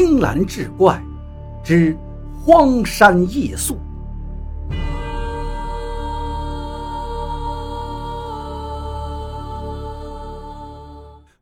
[0.00, 1.02] 青蓝志怪
[1.64, 1.98] 之
[2.32, 3.76] 荒山夜宿。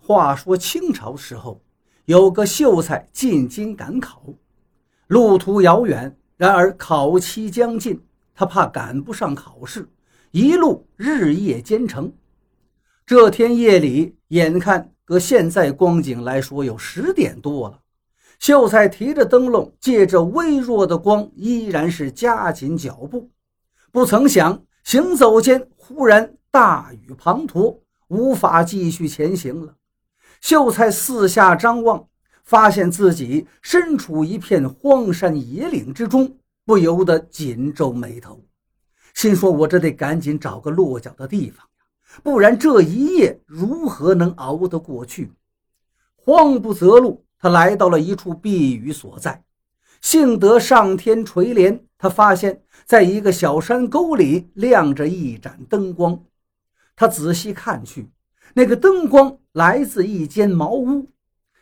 [0.01, 1.61] 话说清朝时候，
[2.07, 4.23] 有个秀才进京赶考，
[5.09, 8.03] 路途遥远，然而考期将近，
[8.35, 9.87] 他怕赶不上考试，
[10.31, 12.11] 一路日夜兼程。
[13.05, 17.81] 这天夜里，眼看搁现在光景来说，有十点多了。
[18.39, 23.31] 秀才提着灯笼，借着微弱的光，依然是加紧脚步。
[23.91, 27.79] 不曾想，行走间忽然大雨滂沱，
[28.09, 29.75] 无法继续前行了。
[30.41, 32.07] 秀才四下张望，
[32.45, 38.45] 发现自己身处一片荒山野岭之中，不由得紧皱眉头，
[39.15, 41.67] 心说：“我这得赶紧找个落脚的地方。”
[42.23, 45.33] 不然这一夜如何能熬得过去？
[46.15, 49.43] 慌不择路，他来到了一处避雨所在。
[50.01, 56.23] 幸得上天垂怜，他发现在一个小山沟里亮着一盏灯光。
[56.95, 58.09] 他仔细看去，
[58.55, 61.11] 那个灯光来自一间茅屋，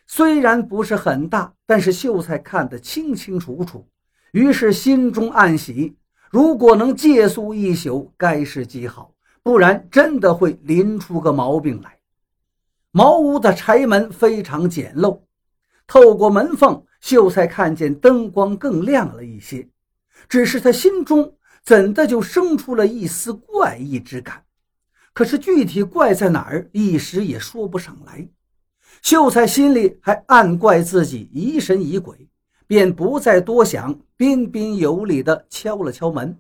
[0.06, 3.86] 虽然不是很大，但是秀才看得清清楚楚。
[4.33, 5.97] 于是心中暗喜，
[6.31, 9.12] 如果能借宿一宿，该是极好。
[9.42, 11.98] 不然真的会淋出个毛病来。
[12.92, 15.20] 茅屋的柴门非常简陋，
[15.87, 19.69] 透过门缝，秀才看见灯光更亮了一些。
[20.29, 24.45] 只是他心中怎的就生出了一丝怪异之感，
[25.12, 28.27] 可是具体怪在哪儿，一时也说不上来。
[29.03, 32.29] 秀才心里还暗怪自己疑神疑鬼，
[32.67, 36.39] 便不再多想，彬彬有礼地敲了敲门：“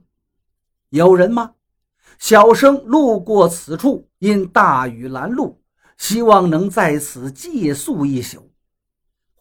[0.88, 1.52] 有人吗？”
[2.18, 5.60] 小生路过此处，因大雨拦路，
[5.98, 8.43] 希望能在此借宿一宿。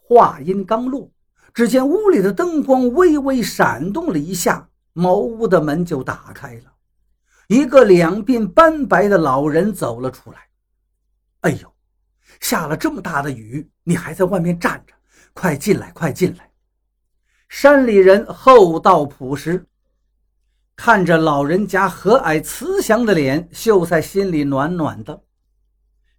[0.05, 1.09] 话音刚落，
[1.53, 6.73] 只见屋里的灯光微微闪动了一下，茅屋的门就打开了，
[7.47, 10.39] 一个两鬓斑白的老人走了出来。
[11.41, 11.73] 哎呦，
[12.41, 14.93] 下了这么大的雨，你还在外面站着？
[15.33, 16.51] 快进来，快进来！
[17.49, 19.65] 山里人厚道朴实。
[20.75, 25.23] 看着老人家和蔼慈祥的脸，秀才心里暖暖的。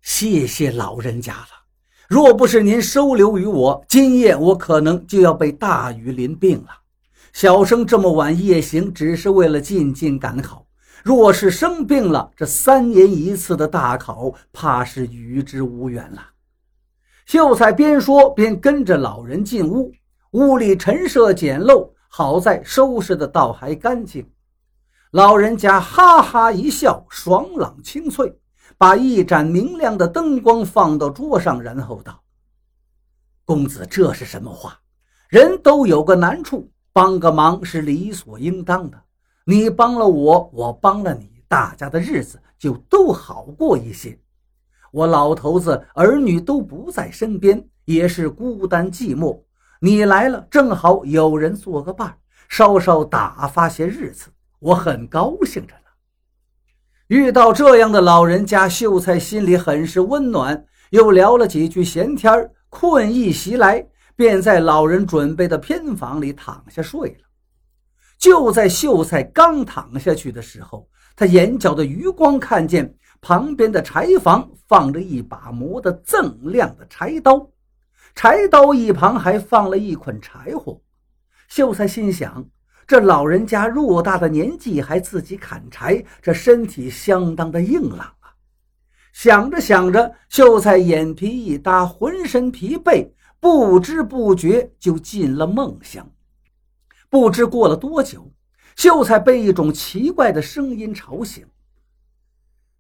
[0.01, 1.64] 谢谢老人家了，
[2.09, 6.69] 若不是您收留于我，今夜我可能就要被大雨淋病了。
[7.33, 10.67] 小生这么晚夜行，只是为了进京赶考。
[11.03, 16.23] 若是生病了，这三年一次的大考，怕是与之无缘了。
[17.27, 19.91] 秀才边说边跟着老人进屋，
[20.33, 24.27] 屋里陈设简陋，好在收拾的倒还干净。
[25.11, 28.35] 老人家哈哈一笑，爽朗清脆，
[28.77, 32.23] 把一盏明亮的灯光放到桌上，然后道
[33.45, 34.81] ：“公子，这是什么话？
[35.29, 39.01] 人都有个难处，帮个忙是理所应当的。
[39.45, 44.19] 你帮了我，我帮了你，大家的日子就都好过一些。
[44.91, 49.41] 我老头子儿女都不在身边，也是孤单寂寞。
[49.81, 52.17] 你来了，正好有人做个伴，
[52.49, 55.84] 稍稍打发些日子。”我很高兴着呢。
[57.09, 60.65] 遇到这样的老人家，秀才心里很是温暖。
[60.89, 67.25] 又聊了几句闲天困意袭来，便在老人准备的偏房里躺下睡了。
[68.17, 77.47] 就在秀才刚躺下去的时候，他眼角的余光看见旁边的柴房放着一把磨得锃亮的柴刀，
[78.15, 80.81] 柴刀一旁还放了一捆柴火。
[81.49, 82.43] 秀才心想。
[82.87, 88.35] 这老人家偌大的年纪还自己砍柴，这身体相当的硬朗啊！
[89.13, 96.11] 想着想着，秀才眼皮一搭，浑身疲惫，不知不觉就进了梦乡。
[97.09, 98.33] 不知过了多久，
[98.77, 101.47] 秀才被一种奇怪的声音吵醒。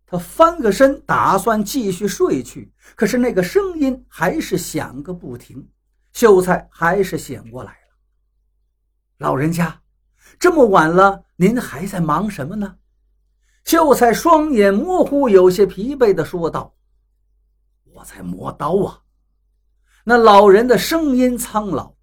[0.04, 5.67] 他翻个身，打算继续睡去，可是那个声音还是响个不停。
[6.12, 7.96] 秀才还是醒过来了。
[9.19, 9.83] 老人家。
[10.38, 12.76] 这么晚了，您还在忙什么呢？
[13.65, 16.75] 秀才双眼模糊，有些疲惫地说道
[17.93, 19.00] ：“我在磨刀啊。”
[20.05, 21.94] 那老人的声音苍老：“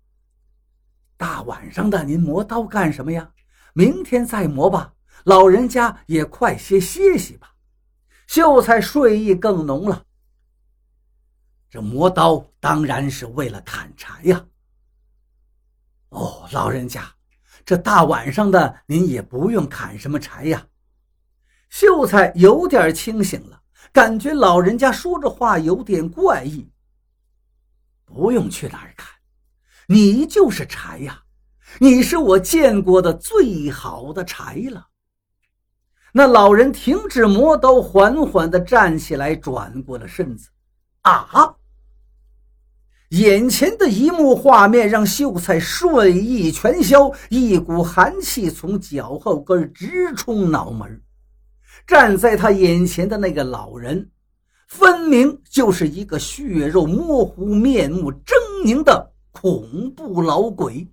[1.17, 3.31] 大晚上的，您磨刀干什么呀？
[3.73, 4.93] 明天再磨吧。
[5.25, 7.53] 老人家也快些歇息吧。”
[8.25, 10.05] 秀才睡意更浓了。
[11.69, 14.45] 这磨刀当然是为了砍柴呀。
[16.09, 17.03] 哦，老人家。
[17.71, 20.61] 这大晚上的，您也不用砍什么柴呀。
[21.69, 23.61] 秀才有点清醒了，
[23.93, 26.69] 感觉老人家说这话有点怪异。
[28.03, 29.09] 不用去哪儿砍，
[29.87, 31.23] 你就是柴呀，
[31.79, 34.89] 你是我见过的最好的柴了。”
[36.11, 40.49] 那老人停止磨刀，缓缓地站起来，转过了身子。
[41.03, 41.55] 啊！
[43.11, 51.01] 眼前的一幕画面让秀才睡意全消，一股寒气从脚后跟直冲脑门。
[51.85, 54.09] 站在他眼前的那个老人，
[54.69, 58.23] 分明就是一个血肉模糊、面目狰
[58.63, 60.87] 狞的恐怖老鬼。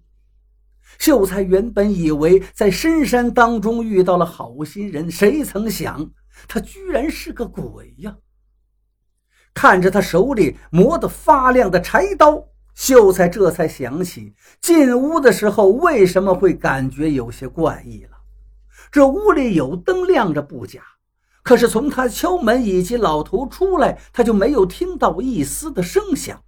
[0.99, 6.11] 秀才原本以为在深山当中遇到了好心人，谁曾想
[6.49, 8.17] 他居然是个鬼呀！
[9.61, 12.45] 看着他手里磨得发亮的柴刀，
[12.77, 18.11] 秀才这才想起进屋的时候为什么会感觉有些怪异了。
[18.93, 20.81] 这屋里有灯亮着不假，
[21.43, 26.41] 可是从他敲门以及老头出来，他就没有听到一丝的声响。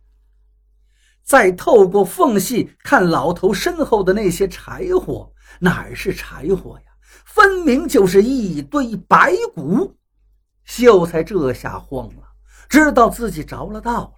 [1.25, 6.93] 再透过缝隙看老头身后的那些柴火，哪是柴火呀？
[7.25, 9.97] 分明就是一堆白骨。
[10.65, 12.30] 秀才这下慌了，
[12.71, 14.13] 知道自己着了道了。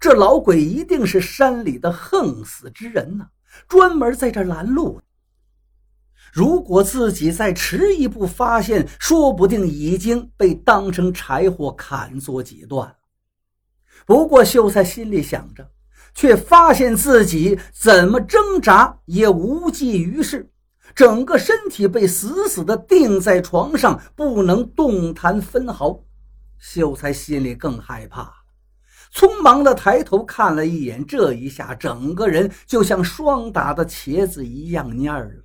[0.00, 3.26] 这老鬼一定是山里的横死之人呢，
[3.68, 5.02] 专门在这拦路。
[6.32, 12.96] 如果自己再迟一步发现，说不定已经被当成柴火砍作几段
[14.06, 15.68] 不过秀才心里想着。
[16.12, 20.50] 却发现自己怎么挣扎也无济于事，
[20.92, 26.00] 整个身体被死死地钉在床上，不能动弹分毫。
[26.60, 28.32] 秀才心里更害怕了，
[29.12, 35.44] 匆忙的抬头看了一眼，这一下整个人就像霜打的茄子一样蔫儿了。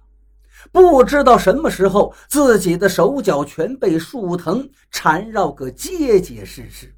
[0.72, 6.94] 不知道什么时候，自己的手脚全被树藤缠绕个结结实实。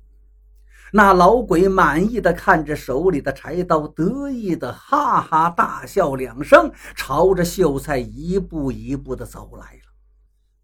[0.92, 9.87] 那老鬼满意的看着手里的柴刀，得意的哈哈大笑两声，朝着秀才一步一步的走来了。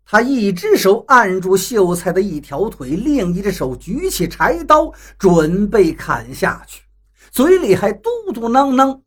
[0.06, 6.84] 他一只手按住秀才的一条腿，另一只手举起柴刀，准备砍下去，
[7.32, 9.02] 嘴里还嘟嘟囔囔：“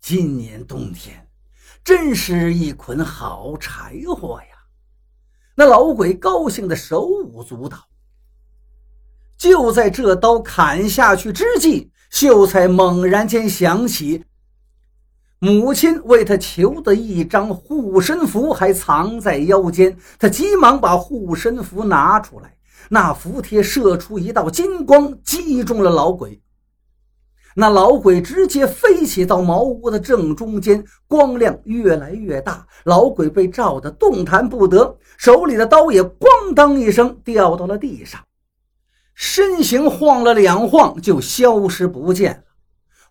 [0.00, 1.28] 今年冬天
[1.84, 4.46] 真是一捆好柴火呀！”
[5.56, 7.78] 那老鬼高兴的手舞足蹈。
[9.36, 14.24] 就在这刀砍下去之际，秀才猛然间想起，
[15.44, 19.94] 母亲为他求的一张护身符还藏在腰间。
[20.18, 22.56] 他急忙把护身符拿出来，
[22.88, 26.40] 那符贴射出一道金光，击中了老鬼。
[27.54, 38.18] 那老鬼直接飞起到茅屋的正中间，光亮越来越大，老鬼被照得动弹不得，手里的刀也咣当一声掉到了地上。
[39.14, 42.53] 身形晃了两晃，就消失不见了。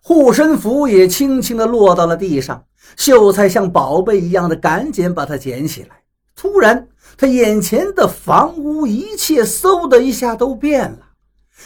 [0.06, 2.62] 护身符也轻轻地落到了地上。
[2.94, 6.02] 秀才像宝贝一样的赶紧把它捡起来。
[6.36, 6.86] 突然，
[7.16, 10.98] 他眼前的房屋一切嗖的一下都变了。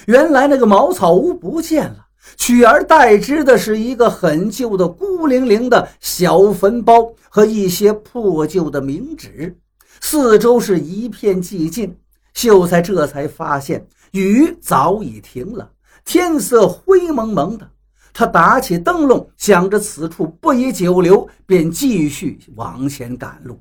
[0.06, 2.06] 原来那个茅草屋不见了，
[2.36, 9.58] 取而代之的是一个很旧的、孤零零的小坟包和一些破旧的冥纸。
[10.00, 11.98] 四周是一片寂静。
[12.34, 13.84] 秀才这才发现。
[14.12, 15.72] 雨早已停了，
[16.04, 17.68] 天色灰蒙蒙的。
[18.18, 23.60] 他打起灯笼，想着此处不宜久留，便继续往前赶路。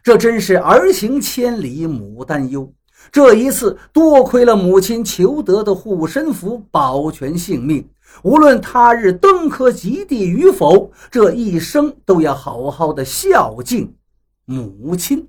[0.00, 2.72] 这真是儿行千里母担忧。
[3.10, 7.84] 这一次多亏了母亲求得的护身符，保全性命。
[8.22, 13.92] 无论他日登科及第与否，这一生都要好好的孝敬
[14.44, 15.26] 母亲。